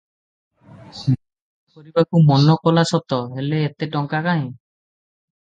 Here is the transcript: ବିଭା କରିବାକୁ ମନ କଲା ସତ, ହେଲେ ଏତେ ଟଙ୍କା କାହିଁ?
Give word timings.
ବିଭା 0.85 1.15
କରିବାକୁ 1.75 2.21
ମନ 2.31 2.57
କଲା 2.63 2.87
ସତ, 2.93 3.21
ହେଲେ 3.37 3.63
ଏତେ 3.69 3.93
ଟଙ୍କା 3.97 4.23
କାହିଁ? 4.31 4.51